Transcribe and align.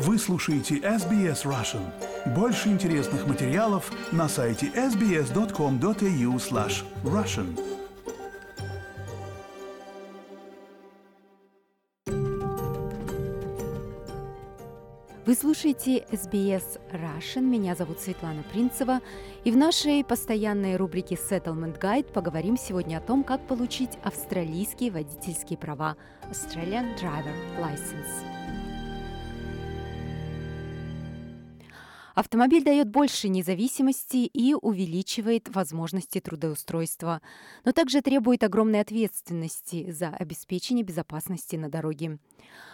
Вы 0.00 0.16
слушаете 0.16 0.76
SBS 0.76 1.44
Russian. 1.44 1.82
Больше 2.36 2.68
интересных 2.68 3.26
материалов 3.26 3.90
на 4.12 4.28
сайте 4.28 4.66
sbs.com.au 4.68 6.36
slash 6.36 6.84
russian. 7.02 7.58
Вы 15.26 15.34
слушаете 15.34 16.06
SBS 16.12 16.78
Russian. 16.92 17.42
Меня 17.42 17.74
зовут 17.74 17.98
Светлана 17.98 18.44
Принцева. 18.52 19.00
И 19.42 19.50
в 19.50 19.56
нашей 19.56 20.04
постоянной 20.04 20.76
рубрике 20.76 21.16
Settlement 21.16 21.80
Guide 21.80 22.12
поговорим 22.12 22.56
сегодня 22.56 22.98
о 22.98 23.00
том, 23.00 23.24
как 23.24 23.44
получить 23.48 23.98
австралийские 24.04 24.92
водительские 24.92 25.58
права 25.58 25.96
Australian 26.30 26.96
Driver 26.96 27.34
License. 27.58 28.57
Автомобиль 32.18 32.64
дает 32.64 32.88
больше 32.88 33.28
независимости 33.28 34.16
и 34.16 34.52
увеличивает 34.52 35.54
возможности 35.54 36.18
трудоустройства, 36.18 37.22
но 37.64 37.70
также 37.70 38.02
требует 38.02 38.42
огромной 38.42 38.80
ответственности 38.80 39.92
за 39.92 40.08
обеспечение 40.08 40.82
безопасности 40.82 41.54
на 41.54 41.68
дороге. 41.68 42.18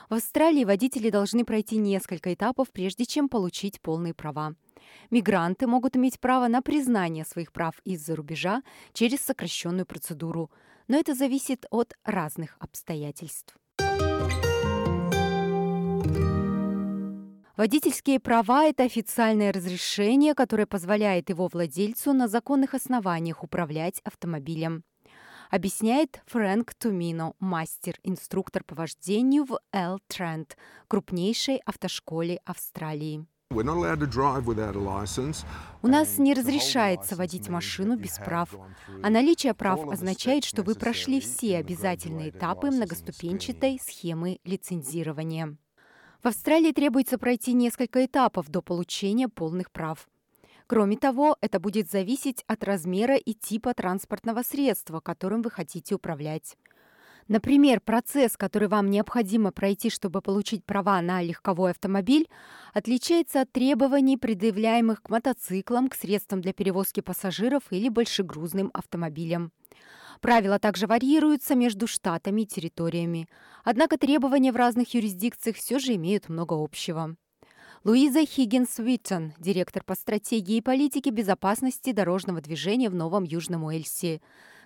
В 0.08 0.14
Австралии 0.14 0.64
водители 0.64 1.10
должны 1.10 1.44
пройти 1.44 1.76
несколько 1.76 2.32
этапов, 2.32 2.70
прежде 2.72 3.04
чем 3.04 3.28
получить 3.28 3.82
полные 3.82 4.14
права. 4.14 4.54
Мигранты 5.10 5.66
могут 5.66 5.94
иметь 5.94 6.20
право 6.20 6.48
на 6.48 6.62
признание 6.62 7.26
своих 7.26 7.52
прав 7.52 7.74
из-за 7.84 8.16
рубежа 8.16 8.62
через 8.94 9.20
сокращенную 9.20 9.84
процедуру, 9.84 10.50
но 10.88 10.96
это 10.96 11.14
зависит 11.14 11.66
от 11.70 11.92
разных 12.02 12.56
обстоятельств. 12.60 13.58
Водительские 17.56 18.18
права– 18.18 18.64
это 18.66 18.82
официальное 18.82 19.52
разрешение, 19.52 20.34
которое 20.34 20.66
позволяет 20.66 21.30
его 21.30 21.46
владельцу 21.46 22.12
на 22.12 22.26
законных 22.26 22.74
основаниях 22.74 23.44
управлять 23.44 24.00
автомобилем. 24.02 24.82
Объясняет 25.50 26.20
Фрэнк 26.26 26.74
Тумино, 26.74 27.34
мастер-инструктор 27.38 28.64
по 28.64 28.74
вождению 28.74 29.44
в 29.44 29.60
L 29.72 30.00
Trent, 30.10 30.56
крупнейшей 30.88 31.58
автошколе 31.58 32.40
Австралии. 32.44 33.24
У 33.50 33.62
нас 35.86 36.18
не 36.18 36.34
разрешается 36.34 37.14
водить 37.14 37.48
машину 37.48 37.96
без 37.96 38.18
прав. 38.18 38.52
А 39.00 39.10
наличие 39.10 39.54
прав 39.54 39.88
означает, 39.88 40.44
что 40.44 40.64
вы 40.64 40.74
прошли 40.74 41.20
все 41.20 41.58
обязательные 41.58 42.30
этапы 42.30 42.72
многоступенчатой 42.72 43.78
схемы 43.80 44.40
лицензирования. 44.42 45.56
В 46.24 46.28
Австралии 46.28 46.72
требуется 46.72 47.18
пройти 47.18 47.52
несколько 47.52 48.06
этапов 48.06 48.48
до 48.48 48.62
получения 48.62 49.28
полных 49.28 49.70
прав. 49.70 50.08
Кроме 50.66 50.96
того, 50.96 51.36
это 51.42 51.60
будет 51.60 51.90
зависеть 51.90 52.44
от 52.46 52.64
размера 52.64 53.14
и 53.14 53.34
типа 53.34 53.74
транспортного 53.74 54.40
средства, 54.40 55.00
которым 55.00 55.42
вы 55.42 55.50
хотите 55.50 55.94
управлять. 55.94 56.56
Например, 57.28 57.78
процесс, 57.78 58.38
который 58.38 58.68
вам 58.68 58.88
необходимо 58.88 59.52
пройти, 59.52 59.90
чтобы 59.90 60.22
получить 60.22 60.64
права 60.64 61.02
на 61.02 61.20
легковой 61.20 61.72
автомобиль, 61.72 62.26
отличается 62.72 63.42
от 63.42 63.52
требований, 63.52 64.16
предъявляемых 64.16 65.02
к 65.02 65.10
мотоциклам, 65.10 65.90
к 65.90 65.94
средствам 65.94 66.40
для 66.40 66.54
перевозки 66.54 67.00
пассажиров 67.00 67.64
или 67.68 67.90
большегрузным 67.90 68.70
автомобилям. 68.72 69.52
Правила 70.24 70.58
также 70.58 70.86
варьируются 70.86 71.54
между 71.54 71.86
штатами 71.86 72.40
и 72.40 72.46
территориями, 72.46 73.28
однако 73.62 73.98
требования 73.98 74.52
в 74.52 74.56
разных 74.56 74.94
юрисдикциях 74.94 75.56
все 75.56 75.78
же 75.78 75.96
имеют 75.96 76.30
много 76.30 76.54
общего. 76.54 77.16
Луиза 77.84 78.24
Хиггинс 78.24 78.78
Уиттон, 78.78 79.34
директор 79.38 79.84
по 79.84 79.94
стратегии 79.94 80.56
и 80.56 80.62
политике 80.62 81.10
безопасности 81.10 81.92
дорожного 81.92 82.40
движения 82.40 82.88
в 82.88 82.94
Новом 82.94 83.24
Южном 83.24 83.64
Уэльсе, 83.64 84.22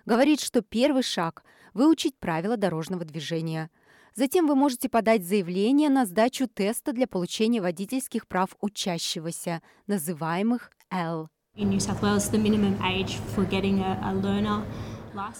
говорит, 0.07 0.41
что 0.41 0.63
первый 0.63 1.03
шаг– 1.03 1.43
выучить 1.75 2.17
правила 2.21 2.57
дорожного 2.57 3.05
движения. 3.05 3.69
Затем 4.15 4.47
вы 4.47 4.55
можете 4.55 4.89
подать 4.89 5.25
заявление 5.25 5.89
на 5.89 6.07
сдачу 6.07 6.47
теста 6.47 6.93
для 6.93 7.09
получения 7.09 7.61
водительских 7.61 8.29
прав 8.29 8.51
учащегося, 8.61 9.61
называемых 9.89 10.71
L. 10.93 11.27
In 11.57 11.71
New 11.71 11.81
South 11.81 12.01
Wales, 12.01 12.31
the 12.31 12.39
minimum 12.39 12.81
age 12.85 13.19
for 13.35 13.45
getting 13.45 13.81
a, 13.81 13.99
a 14.05 14.15
learner 14.15 14.63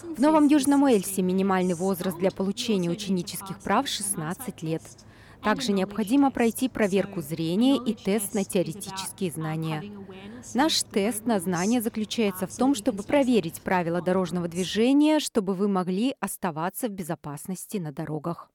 в 0.03 0.19
Новом 0.19 0.47
Южном 0.47 0.83
Уэльсе 0.83 1.21
минимальный 1.21 1.73
возраст 1.73 2.17
для 2.17 2.31
получения 2.31 2.89
ученических 2.89 3.59
прав 3.59 3.87
16 3.87 4.61
лет. 4.61 4.81
Также 5.43 5.71
необходимо 5.71 6.31
пройти 6.31 6.67
проверку 6.67 7.21
зрения 7.21 7.77
и 7.77 7.93
тест 7.93 8.33
на 8.33 8.43
теоретические 8.43 9.31
знания. 9.31 9.83
Наш 10.53 10.83
тест 10.83 11.25
на 11.25 11.39
знания 11.39 11.81
заключается 11.81 12.45
в 12.45 12.55
том, 12.55 12.75
чтобы 12.75 13.03
проверить 13.03 13.61
правила 13.61 14.01
дорожного 14.01 14.49
движения, 14.49 15.19
чтобы 15.19 15.53
вы 15.53 15.69
могли 15.69 16.13
оставаться 16.19 16.87
в 16.87 16.91
безопасности 16.91 17.77
на 17.77 17.93
дорогах. 17.93 18.49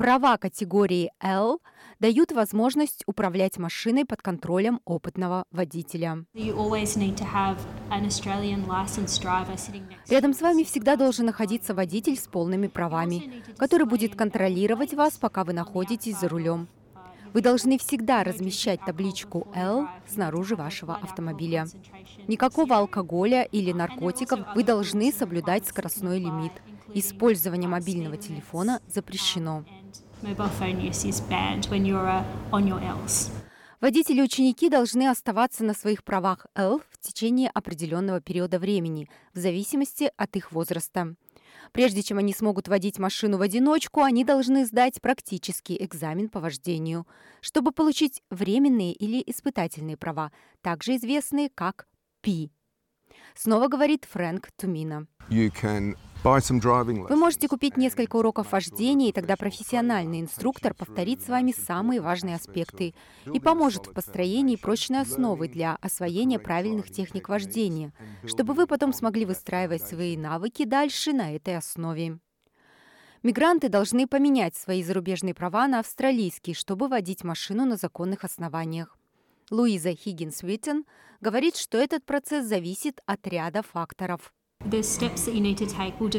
Права 0.00 0.38
категории 0.38 1.12
L 1.20 1.60
дают 1.98 2.32
возможность 2.32 3.02
управлять 3.04 3.58
машиной 3.58 4.06
под 4.06 4.22
контролем 4.22 4.80
опытного 4.86 5.44
водителя. 5.50 6.24
Рядом 10.08 10.32
с 10.32 10.40
вами 10.40 10.62
всегда 10.62 10.96
должен 10.96 11.26
находиться 11.26 11.74
водитель 11.74 12.16
с 12.16 12.26
полными 12.28 12.68
правами, 12.68 13.42
который 13.58 13.84
будет 13.84 14.14
контролировать 14.16 14.94
вас, 14.94 15.18
пока 15.18 15.44
вы 15.44 15.52
находитесь 15.52 16.18
за 16.18 16.30
рулем. 16.30 16.66
Вы 17.34 17.42
должны 17.42 17.76
всегда 17.76 18.24
размещать 18.24 18.80
табличку 18.86 19.48
L 19.54 19.86
снаружи 20.08 20.56
вашего 20.56 20.96
автомобиля. 20.96 21.66
Никакого 22.26 22.78
алкоголя 22.78 23.42
или 23.42 23.72
наркотиков 23.72 24.40
вы 24.54 24.64
должны 24.64 25.12
соблюдать 25.12 25.66
скоростной 25.66 26.20
лимит. 26.20 26.52
Использование 26.94 27.68
мобильного 27.68 28.16
телефона 28.16 28.80
запрещено. 28.88 29.64
Водители 33.80 34.18
и 34.18 34.22
ученики 34.22 34.68
должны 34.68 35.08
оставаться 35.08 35.64
на 35.64 35.72
своих 35.72 36.04
правах 36.04 36.46
L 36.54 36.82
в 36.90 36.98
течение 37.00 37.48
определенного 37.48 38.20
периода 38.20 38.58
времени, 38.58 39.08
в 39.32 39.38
зависимости 39.38 40.10
от 40.18 40.36
их 40.36 40.52
возраста. 40.52 41.14
Прежде 41.72 42.02
чем 42.02 42.18
они 42.18 42.34
смогут 42.34 42.68
водить 42.68 42.98
машину 42.98 43.38
в 43.38 43.42
одиночку, 43.42 44.02
они 44.02 44.24
должны 44.24 44.66
сдать 44.66 45.00
практический 45.00 45.82
экзамен 45.82 46.28
по 46.28 46.40
вождению, 46.40 47.06
чтобы 47.40 47.72
получить 47.72 48.22
временные 48.28 48.92
или 48.92 49.22
испытательные 49.26 49.96
права, 49.96 50.32
также 50.60 50.96
известные 50.96 51.48
как 51.48 51.86
P. 52.20 52.50
Снова 53.34 53.68
говорит 53.68 54.06
Фрэнк 54.10 54.50
Тумина. 54.56 55.06
Вы 57.08 57.16
можете 57.16 57.48
купить 57.48 57.78
несколько 57.78 58.16
уроков 58.16 58.52
вождения, 58.52 59.08
и 59.08 59.12
тогда 59.12 59.36
профессиональный 59.36 60.20
инструктор 60.20 60.74
повторит 60.74 61.22
с 61.22 61.28
вами 61.28 61.52
самые 61.52 62.02
важные 62.02 62.34
аспекты 62.36 62.94
и 63.32 63.40
поможет 63.40 63.86
в 63.86 63.94
построении 63.94 64.56
прочной 64.56 65.00
основы 65.00 65.48
для 65.48 65.76
освоения 65.80 66.38
правильных 66.38 66.90
техник 66.90 67.30
вождения, 67.30 67.94
чтобы 68.26 68.52
вы 68.52 68.66
потом 68.66 68.92
смогли 68.92 69.24
выстраивать 69.24 69.82
свои 69.82 70.14
навыки 70.18 70.66
дальше 70.66 71.14
на 71.14 71.34
этой 71.34 71.56
основе. 71.56 72.18
Мигранты 73.22 73.70
должны 73.70 74.06
поменять 74.06 74.54
свои 74.56 74.82
зарубежные 74.82 75.32
права 75.32 75.68
на 75.68 75.80
австралийские, 75.80 76.54
чтобы 76.54 76.88
водить 76.88 77.24
машину 77.24 77.64
на 77.64 77.76
законных 77.76 78.24
основаниях. 78.24 78.98
Луиза 79.50 79.94
Хиггинс 79.94 80.42
Уиттен 80.42 80.84
говорит, 81.22 81.56
что 81.56 81.78
этот 81.78 82.04
процесс 82.04 82.46
зависит 82.46 83.00
от 83.06 83.26
ряда 83.26 83.62
факторов. 83.62 84.34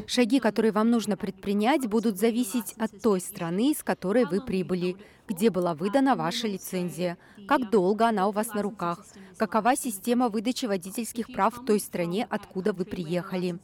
Шаги, 0.08 0.40
которые 0.40 0.72
вам 0.72 0.90
нужно 0.90 1.16
предпринять, 1.16 1.88
будут 1.88 2.20
зависеть 2.20 2.74
от 2.78 3.02
той 3.02 3.22
страны, 3.22 3.72
из 3.72 3.82
которой 3.82 4.26
вы 4.26 4.42
прибыли, 4.42 4.98
где 5.28 5.50
была 5.50 5.74
выдана 5.74 6.16
ваша 6.18 6.48
лицензия, 6.48 7.18
как 7.48 7.70
долго 7.70 8.10
она 8.10 8.28
у 8.28 8.32
вас 8.32 8.54
на 8.54 8.62
руках, 8.62 9.06
какова 9.38 9.78
система 9.78 10.28
выдачи 10.28 10.66
водительских 10.66 11.32
прав 11.32 11.58
в 11.58 11.66
той 11.66 11.80
стране, 11.80 12.28
откуда 12.30 12.74
вы 12.74 12.84
приехали. 12.84 13.58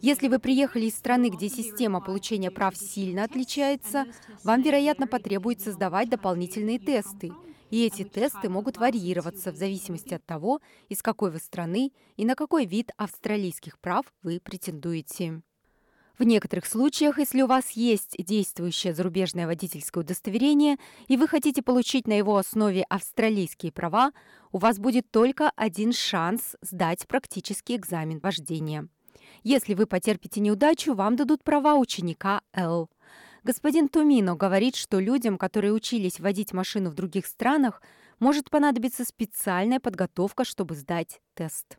Если 0.00 0.28
вы 0.28 0.38
приехали 0.38 0.86
из 0.86 0.94
страны, 0.94 1.28
где 1.28 1.50
система 1.50 2.00
получения 2.00 2.50
прав 2.50 2.74
сильно 2.74 3.24
отличается, 3.24 4.06
вам, 4.44 4.62
вероятно, 4.62 5.06
потребуется 5.06 5.72
сдавать 5.72 6.08
дополнительные 6.08 6.78
тесты– 6.78 7.32
и 7.72 7.86
эти 7.86 8.04
тесты 8.04 8.50
могут 8.50 8.76
варьироваться 8.76 9.50
в 9.50 9.56
зависимости 9.56 10.12
от 10.12 10.24
того, 10.26 10.60
из 10.90 11.00
какой 11.00 11.30
вы 11.30 11.38
страны 11.38 11.90
и 12.18 12.26
на 12.26 12.34
какой 12.34 12.66
вид 12.66 12.90
австралийских 12.98 13.78
прав 13.78 14.04
вы 14.22 14.40
претендуете. 14.40 15.40
В 16.18 16.24
некоторых 16.24 16.66
случаях, 16.66 17.18
если 17.18 17.40
у 17.40 17.46
вас 17.46 17.70
есть 17.70 18.14
действующее 18.18 18.92
зарубежное 18.92 19.46
водительское 19.46 20.04
удостоверение 20.04 20.76
и 21.08 21.16
вы 21.16 21.26
хотите 21.26 21.62
получить 21.62 22.06
на 22.06 22.12
его 22.12 22.36
основе 22.36 22.84
австралийские 22.90 23.72
права, 23.72 24.12
у 24.52 24.58
вас 24.58 24.78
будет 24.78 25.10
только 25.10 25.50
один 25.56 25.94
шанс 25.94 26.56
сдать 26.60 27.08
практический 27.08 27.76
экзамен 27.76 28.18
вождения. 28.18 28.86
Если 29.44 29.72
вы 29.72 29.86
потерпите 29.86 30.40
неудачу, 30.40 30.92
вам 30.92 31.16
дадут 31.16 31.42
права 31.42 31.76
ученика 31.76 32.42
L. 32.52 32.90
Господин 33.44 33.88
Тумино 33.88 34.36
говорит, 34.36 34.76
что 34.76 35.00
людям, 35.00 35.36
которые 35.36 35.72
учились 35.72 36.20
водить 36.20 36.52
машину 36.52 36.90
в 36.90 36.94
других 36.94 37.26
странах, 37.26 37.82
может 38.22 38.50
понадобиться 38.50 39.04
специальная 39.04 39.80
подготовка, 39.80 40.44
чтобы 40.44 40.76
сдать 40.76 41.20
тест. 41.34 41.76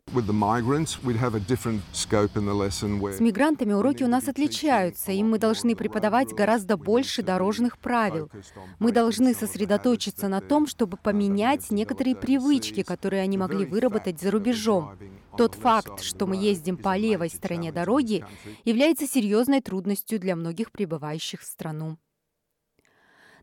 С 3.16 3.20
мигрантами 3.20 3.72
уроки 3.72 4.02
у 4.04 4.08
нас 4.08 4.28
отличаются, 4.28 5.10
им 5.12 5.30
мы 5.30 5.38
должны 5.38 5.74
преподавать 5.74 6.34
гораздо 6.34 6.76
больше 6.76 7.22
дорожных 7.22 7.78
правил. 7.78 8.30
Мы 8.78 8.92
должны 8.92 9.32
сосредоточиться 9.34 10.28
на 10.28 10.42
том, 10.42 10.66
чтобы 10.66 10.98
поменять 10.98 11.70
некоторые 11.70 12.14
привычки, 12.14 12.82
которые 12.82 13.22
они 13.22 13.38
могли 13.38 13.64
выработать 13.64 14.20
за 14.20 14.30
рубежом. 14.30 14.98
Тот 15.38 15.54
факт, 15.54 16.02
что 16.02 16.26
мы 16.26 16.36
ездим 16.36 16.76
по 16.76 16.94
левой 16.96 17.30
стороне 17.30 17.72
дороги, 17.72 18.22
является 18.64 19.06
серьезной 19.06 19.62
трудностью 19.62 20.20
для 20.20 20.36
многих 20.36 20.72
прибывающих 20.72 21.40
в 21.40 21.46
страну. 21.46 21.96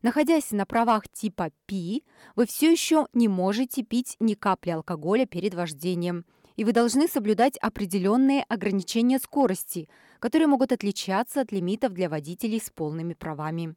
Находясь 0.01 0.51
на 0.51 0.65
правах 0.65 1.07
типа 1.09 1.51
P, 1.67 2.01
вы 2.35 2.45
все 2.47 2.71
еще 2.71 3.07
не 3.13 3.27
можете 3.27 3.83
пить 3.83 4.15
ни 4.19 4.33
капли 4.33 4.71
алкоголя 4.71 5.27
перед 5.27 5.53
вождением, 5.53 6.25
и 6.55 6.63
вы 6.63 6.73
должны 6.73 7.07
соблюдать 7.07 7.57
определенные 7.57 8.43
ограничения 8.43 9.19
скорости, 9.19 9.87
которые 10.19 10.47
могут 10.47 10.71
отличаться 10.71 11.41
от 11.41 11.51
лимитов 11.51 11.93
для 11.93 12.09
водителей 12.09 12.59
с 12.59 12.71
полными 12.71 13.13
правами. 13.13 13.75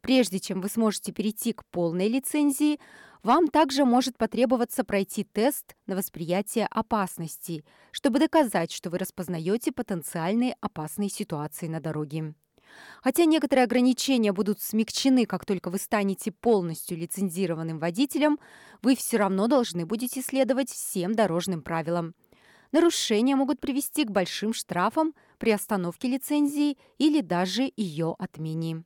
Прежде 0.00 0.40
чем 0.40 0.60
вы 0.60 0.68
сможете 0.68 1.12
перейти 1.12 1.52
к 1.52 1.64
полной 1.66 2.08
лицензии, 2.08 2.80
вам 3.22 3.46
также 3.46 3.84
может 3.84 4.18
потребоваться 4.18 4.82
пройти 4.82 5.22
тест 5.22 5.76
на 5.86 5.94
восприятие 5.94 6.66
опасности, 6.66 7.64
чтобы 7.92 8.18
доказать, 8.18 8.72
что 8.72 8.90
вы 8.90 8.98
распознаете 8.98 9.70
потенциальные 9.70 10.56
опасные 10.60 11.08
ситуации 11.08 11.68
на 11.68 11.80
дороге. 11.80 12.34
Хотя 13.02 13.24
некоторые 13.24 13.64
ограничения 13.64 14.32
будут 14.32 14.60
смягчены, 14.60 15.26
как 15.26 15.44
только 15.44 15.70
вы 15.70 15.78
станете 15.78 16.32
полностью 16.32 16.96
лицензированным 16.98 17.78
водителем, 17.78 18.38
вы 18.82 18.96
все 18.96 19.16
равно 19.16 19.48
должны 19.48 19.86
будете 19.86 20.22
следовать 20.22 20.70
всем 20.70 21.14
дорожным 21.14 21.62
правилам. 21.62 22.14
Нарушения 22.72 23.36
могут 23.36 23.60
привести 23.60 24.04
к 24.04 24.10
большим 24.10 24.54
штрафам 24.54 25.14
при 25.38 25.50
остановке 25.50 26.08
лицензии 26.08 26.78
или 26.96 27.20
даже 27.20 27.70
ее 27.76 28.16
отмене. 28.18 28.84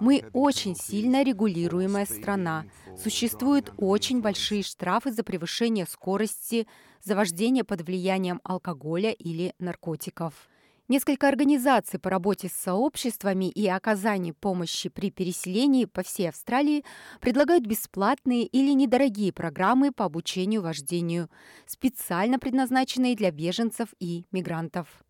Мы 0.00 0.24
очень 0.32 0.74
сильно 0.74 1.22
регулируемая 1.22 2.06
страна. 2.06 2.64
Существуют 2.96 3.74
очень 3.76 4.22
большие 4.22 4.62
штрафы 4.62 5.12
за 5.12 5.22
превышение 5.22 5.84
скорости, 5.84 6.66
за 7.04 7.14
вождение 7.14 7.64
под 7.64 7.82
влиянием 7.82 8.40
алкоголя 8.42 9.10
или 9.10 9.54
наркотиков. 9.58 10.48
Несколько 10.88 11.28
организаций 11.28 11.98
по 11.98 12.08
работе 12.08 12.48
с 12.48 12.52
сообществами 12.52 13.50
и 13.50 13.68
оказанию 13.68 14.34
помощи 14.34 14.88
при 14.88 15.10
переселении 15.10 15.84
по 15.84 16.02
всей 16.02 16.30
Австралии 16.30 16.82
предлагают 17.20 17.66
бесплатные 17.66 18.46
или 18.46 18.72
недорогие 18.72 19.30
программы 19.34 19.92
по 19.92 20.06
обучению 20.06 20.62
вождению, 20.62 21.28
специально 21.66 22.38
предназначенные 22.38 23.16
для 23.16 23.30
беженцев 23.30 23.90
и 24.00 24.24
мигрантов. 24.32 25.04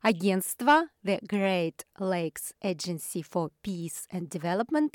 Агентство 0.00 0.86
The 1.04 1.20
Great 1.20 1.84
Lakes 1.98 2.54
Agency 2.64 3.22
for 3.22 3.50
Peace 3.62 4.08
and 4.10 4.30
Development 4.30 4.94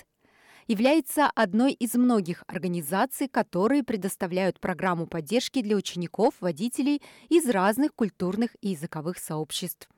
является 0.68 1.28
одной 1.28 1.74
из 1.74 1.96
многих 1.96 2.44
организаций, 2.48 3.28
которые 3.28 3.84
предоставляют 3.84 4.60
программу 4.60 5.08
поддержки 5.08 5.62
для 5.62 5.76
учеников, 5.76 6.36
водителей 6.40 7.02
из 7.30 7.50
разных 7.50 7.94
культурных 7.96 8.56
и 8.62 8.70
языковых 8.70 9.18
сообществ, 9.18 9.90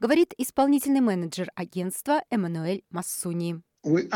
говорит 0.00 0.34
исполнительный 0.38 1.00
менеджер 1.00 1.50
агентства 1.54 2.22
Эммануэль 2.30 2.84
Массуни. 2.90 3.62
Мы 3.84 4.08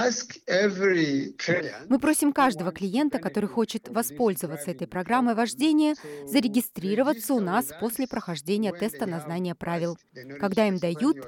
просим 2.01 2.33
каждого 2.33 2.73
клиента, 2.73 3.19
который 3.19 3.49
хочет 3.49 3.89
воспользоваться 3.89 4.71
этой 4.71 4.87
программой 4.87 5.35
вождения, 5.35 5.95
зарегистрироваться 6.25 7.35
у 7.35 7.41
нас 7.41 7.67
после 7.79 8.09
прохождения 8.09 8.73
теста 8.73 9.05
на 9.05 9.21
знание 9.21 9.55
правил, 9.55 9.99
когда 10.41 10.67
им 10.67 10.79
дают 10.79 11.19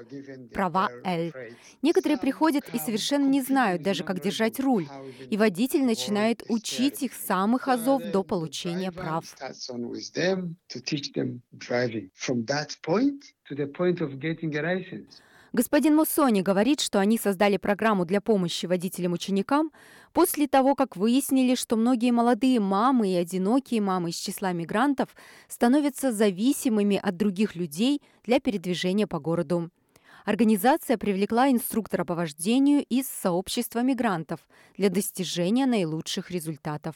права 0.53 0.91
L. 1.05 1.33
Некоторые 1.83 2.19
приходят 2.19 2.65
и 2.73 2.79
совершенно 2.79 3.27
не 3.29 3.43
знают 3.43 3.83
даже, 3.83 4.05
как 4.05 4.23
держать 4.23 4.59
руль, 4.59 4.89
и 5.29 5.37
водитель 5.37 5.85
начинает 5.85 6.43
учить 6.49 7.03
их 7.03 7.13
самых 7.13 7.69
азов 7.69 8.03
до 8.11 8.23
получения 8.23 8.91
прав. 8.91 9.25
to 13.51 13.57
the 13.57 13.67
point 13.67 14.01
of 14.01 14.21
getting 14.21 14.55
a 14.57 14.63
license. 14.63 15.21
Господин 15.53 15.97
Муссони 15.97 16.43
говорит, 16.43 16.81
что 16.81 17.01
они 17.01 17.19
создали 17.19 17.57
программу 17.57 18.05
для 18.05 18.21
помощи 18.21 18.67
водителям-ученикам 18.67 19.73
после 20.13 20.47
того, 20.47 20.77
как 20.77 20.97
выяснили, 20.97 21.57
что 21.57 21.75
многие 21.75 22.13
молодые 22.13 22.61
мамы 22.61 23.09
и 23.11 23.17
одинокие 23.17 23.81
мамы 23.81 24.11
из 24.11 24.17
числа 24.17 24.53
мигрантов 24.53 25.09
становятся 25.49 26.13
зависимыми 26.13 26.97
от 27.03 27.17
других 27.17 27.57
людей 27.57 28.01
для 28.25 28.39
передвижения 28.39 29.09
по 29.09 29.19
городу. 29.19 29.71
Организация 30.25 30.97
привлекла 30.97 31.51
инструктора 31.51 32.05
по 32.05 32.15
вождению 32.15 32.85
из 32.89 33.09
сообщества 33.09 33.81
мигрантов 33.81 34.41
для 34.77 34.89
достижения 34.89 35.67
наилучших 35.67 36.31
результатов. 36.31 36.95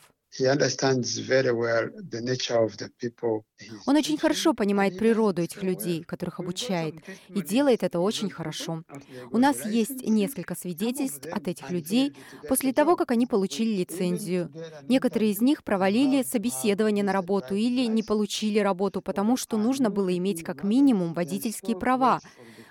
Он 3.86 3.96
очень 3.96 4.18
хорошо 4.18 4.52
понимает 4.54 4.98
природу 4.98 5.42
этих 5.42 5.62
людей, 5.62 6.02
которых 6.02 6.40
обучает, 6.40 6.96
и 7.28 7.40
делает 7.42 7.82
это 7.82 8.00
очень 8.00 8.30
хорошо. 8.30 8.82
У 9.30 9.38
нас 9.38 9.64
есть 9.64 10.02
несколько 10.06 10.54
свидетельств 10.56 11.26
от 11.30 11.48
этих 11.48 11.70
людей. 11.70 12.12
после 12.48 12.72
того, 12.72 12.96
как 12.96 13.10
они 13.12 13.26
получили 13.26 13.76
лицензию. 13.76 14.50
Некоторые 14.88 15.30
из 15.32 15.40
них 15.40 15.62
провалили 15.64 16.22
собеседование 16.22 17.04
на 17.04 17.12
работу 17.12 17.54
или 17.54 17.86
не 17.86 18.02
получили 18.02 18.58
работу, 18.58 19.00
потому 19.02 19.36
что 19.36 19.56
нужно 19.56 19.90
было 19.90 20.16
иметь 20.16 20.42
как 20.42 20.64
минимум 20.64 21.14
водительские 21.14 21.76
права, 21.76 22.20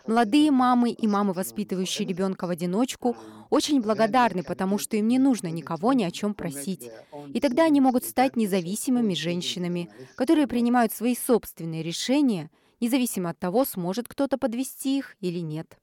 Молодые 0.05 0.51
мамы 0.51 0.91
и 0.91 1.07
мамы, 1.07 1.31
воспитывающие 1.31 2.05
ребенка 2.05 2.45
в 2.45 2.49
одиночку, 2.49 3.15
очень 3.49 3.81
благодарны, 3.81 4.43
потому 4.43 4.77
что 4.77 4.97
им 4.97 5.07
не 5.07 5.17
нужно 5.17 5.47
никого 5.47 5.93
ни 5.93 6.03
о 6.03 6.11
чем 6.11 6.33
просить. 6.33 6.89
И 7.33 7.39
тогда 7.39 7.65
они 7.65 7.79
могут 7.79 8.03
стать 8.03 8.35
независимыми 8.35 9.13
женщинами, 9.13 9.89
которые 10.15 10.47
принимают 10.47 10.91
свои 10.91 11.15
собственные 11.15 11.83
решения, 11.83 12.51
независимо 12.81 13.29
от 13.29 13.39
того, 13.39 13.63
сможет 13.63 14.09
кто-то 14.09 14.37
подвести 14.37 14.97
их 14.97 15.15
или 15.21 15.39
нет. 15.39 15.77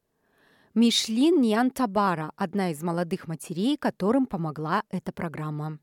Мишлин 0.75 1.41
Ньян 1.41 1.73
одна 2.37 2.71
из 2.71 2.83
молодых 2.83 3.27
матерей, 3.27 3.77
которым 3.79 4.27
помогла 4.27 4.85
эта 4.91 5.12
программа. 5.12 5.79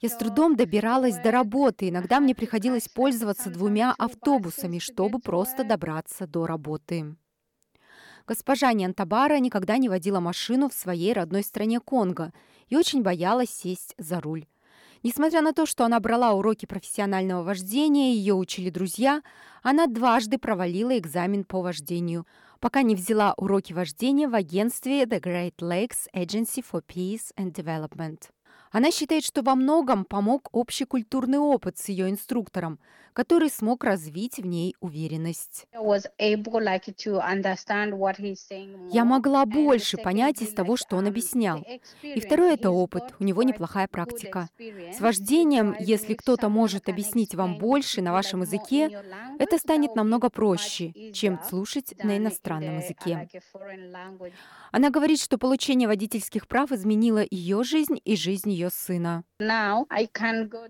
Я 0.00 0.08
с 0.08 0.16
трудом 0.16 0.56
добиралась 0.56 1.16
до 1.18 1.30
работы. 1.30 1.88
Иногда 1.88 2.20
мне 2.20 2.34
приходилось 2.34 2.88
пользоваться 2.88 3.50
двумя 3.50 3.94
автобусами, 3.96 4.78
чтобы 4.78 5.18
просто 5.18 5.64
добраться 5.64 6.26
до 6.26 6.46
работы. 6.46 7.16
Госпожа 8.26 8.72
Ньянтабара 8.72 9.38
никогда 9.38 9.76
не 9.76 9.88
водила 9.88 10.18
машину 10.18 10.68
в 10.68 10.74
своей 10.74 11.12
родной 11.12 11.44
стране 11.44 11.78
Конго 11.78 12.32
и 12.68 12.76
очень 12.76 13.02
боялась 13.02 13.50
сесть 13.50 13.94
за 13.98 14.20
руль. 14.20 14.46
Несмотря 15.02 15.42
на 15.42 15.52
то, 15.52 15.66
что 15.66 15.84
она 15.84 16.00
брала 16.00 16.32
уроки 16.32 16.66
профессионального 16.66 17.42
вождения, 17.42 18.14
ее 18.14 18.34
учили 18.34 18.70
друзья, 18.70 19.22
она 19.62 19.86
дважды 19.86 20.38
провалила 20.38 20.96
экзамен 20.98 21.44
по 21.44 21.60
вождению– 21.62 22.26
пока 22.60 22.82
не 22.82 22.94
взяла 22.94 23.34
уроки 23.36 23.72
вождения 23.72 24.28
в 24.28 24.34
агентстве 24.34 25.04
The 25.04 25.20
Great 25.20 25.56
Lakes 25.60 26.08
Agency 26.14 26.64
for 26.68 26.82
Peace 26.84 27.32
and 27.36 27.52
Development. 27.52 28.30
Она 28.76 28.90
считает, 28.90 29.24
что 29.24 29.40
во 29.40 29.54
многом 29.54 30.04
помог 30.04 30.50
общекультурный 30.52 31.38
опыт 31.38 31.78
с 31.78 31.88
ее 31.88 32.10
инструктором, 32.10 32.78
который 33.14 33.48
смог 33.48 33.82
развить 33.84 34.36
в 34.36 34.44
ней 34.44 34.76
уверенность. 34.80 35.66
Я 38.92 39.04
могла 39.06 39.46
больше 39.46 39.96
понять 39.96 40.42
из 40.42 40.52
того, 40.52 40.76
что 40.76 40.96
он 40.96 41.06
объяснял. 41.06 41.64
И 42.02 42.20
второе– 42.20 42.52
это 42.56 42.70
опыт, 42.70 43.04
у 43.18 43.24
него 43.24 43.42
неплохая 43.42 43.88
практика. 43.88 44.50
С 44.58 45.00
вождением, 45.00 45.74
если 45.80 46.12
кто-то 46.12 46.50
может 46.50 46.90
объяснить 46.90 47.34
вам 47.34 47.56
больше 47.56 48.02
на 48.02 48.12
вашем 48.12 48.42
языке, 48.42 49.02
это 49.38 49.56
станет 49.56 49.96
намного 49.96 50.28
проще, 50.28 51.12
чем 51.14 51.40
слушать 51.48 51.94
на 52.04 52.18
иностранном 52.18 52.80
языке. 52.80 53.30
Она 54.72 54.90
говорит, 54.90 55.22
что 55.22 55.38
получение 55.38 55.88
водительских 55.88 56.46
прав 56.46 56.70
изменило 56.70 57.24
ее 57.30 57.64
жизнь 57.64 57.98
и 58.04 58.14
жизнь 58.14 58.50
ее 58.66 58.70
сына. 58.70 59.24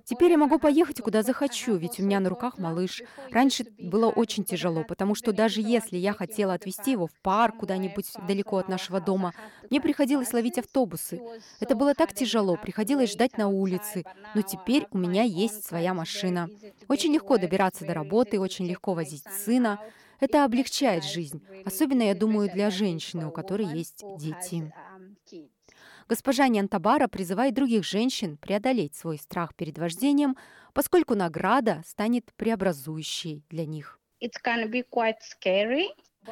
Теперь 0.04 0.32
я 0.32 0.38
могу 0.38 0.58
поехать 0.58 1.00
куда 1.00 1.22
захочу, 1.22 1.76
ведь 1.76 1.98
у 1.98 2.02
меня 2.02 2.20
на 2.20 2.28
руках 2.28 2.58
малыш. 2.58 3.02
Раньше 3.30 3.66
было 3.78 4.08
очень 4.08 4.44
тяжело, 4.44 4.84
потому 4.84 5.14
что 5.14 5.32
даже 5.32 5.60
если 5.60 5.96
я 5.96 6.12
хотела 6.12 6.54
отвезти 6.54 6.92
его 6.92 7.06
в 7.06 7.14
парк 7.22 7.56
куда-нибудь 7.58 8.12
далеко 8.26 8.58
от 8.58 8.68
нашего 8.68 9.00
дома, 9.00 9.32
мне 9.70 9.80
приходилось 9.80 10.32
ловить 10.32 10.58
автобусы. 10.58 11.20
Это 11.60 11.74
было 11.74 11.94
так 11.94 12.12
тяжело, 12.12 12.56
приходилось 12.56 13.12
ждать 13.12 13.38
на 13.38 13.48
улице. 13.48 14.04
Но 14.34 14.42
теперь 14.42 14.86
у 14.90 14.98
меня 14.98 15.22
есть 15.22 15.66
своя 15.66 15.94
машина. 15.94 16.48
Очень 16.88 17.14
легко 17.14 17.38
добираться 17.38 17.84
до 17.84 17.94
работы, 17.94 18.40
очень 18.40 18.66
легко 18.66 18.94
возить 18.94 19.24
сына. 19.44 19.80
Это 20.18 20.44
облегчает 20.44 21.04
жизнь, 21.04 21.42
особенно, 21.66 22.02
я 22.02 22.14
думаю, 22.14 22.50
для 22.50 22.70
женщины, 22.70 23.26
у 23.26 23.30
которой 23.30 23.66
есть 23.66 24.02
дети. 24.18 24.72
Госпожа 26.08 26.46
Нянтабара 26.46 27.08
призывает 27.08 27.54
других 27.54 27.84
женщин 27.84 28.36
преодолеть 28.36 28.94
свой 28.94 29.18
страх 29.18 29.54
перед 29.54 29.76
вождением, 29.78 30.36
поскольку 30.72 31.14
награда 31.14 31.82
станет 31.84 32.32
преобразующей 32.36 33.44
для 33.50 33.66
них. 33.66 33.98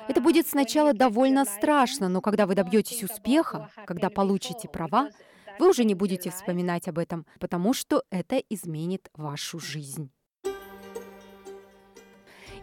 Это 0.08 0.20
будет 0.20 0.46
сначала 0.46 0.92
довольно 0.92 1.44
страшно, 1.44 2.08
но 2.08 2.20
когда 2.20 2.46
вы 2.46 2.54
добьетесь 2.54 3.02
успеха, 3.02 3.70
когда 3.86 4.10
получите 4.10 4.68
права, 4.68 5.10
вы 5.58 5.70
уже 5.70 5.84
не 5.84 5.94
будете 5.94 6.30
вспоминать 6.30 6.88
об 6.88 6.98
этом, 6.98 7.26
потому 7.38 7.74
что 7.74 8.04
это 8.10 8.36
изменит 8.48 9.08
вашу 9.14 9.58
жизнь. 9.58 10.10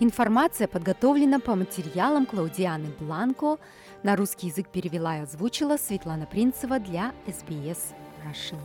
Информация 0.04 0.68
подготовлена 0.68 1.40
по 1.40 1.56
материалам 1.56 2.26
Клаудианы 2.26 2.88
Бланко. 3.00 3.60
На 4.02 4.16
русский 4.16 4.48
язык 4.48 4.68
перевела 4.68 5.18
и 5.18 5.22
озвучила 5.22 5.78
Светлана 5.78 6.26
Принцева 6.26 6.80
для 6.80 7.14
SBS 7.28 7.94
Russian. 8.26 8.58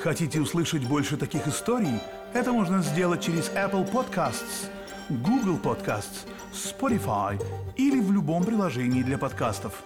Хотите 0.00 0.40
услышать 0.40 0.86
больше 0.86 1.16
таких 1.16 1.48
историй? 1.48 1.98
Это 2.32 2.52
можно 2.52 2.80
сделать 2.80 3.20
через 3.20 3.50
Apple 3.56 3.90
Podcasts, 3.90 4.70
Google 5.08 5.58
Podcasts, 5.58 6.28
Spotify 6.52 7.42
или 7.76 8.00
в 8.00 8.12
любом 8.12 8.44
приложении 8.44 9.02
для 9.02 9.18
подкастов. 9.18 9.82